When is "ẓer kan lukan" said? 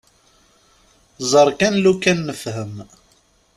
1.31-2.19